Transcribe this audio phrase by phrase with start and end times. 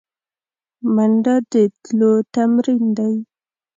[0.95, 1.53] منډه د
[1.83, 3.15] تلو تمرین دی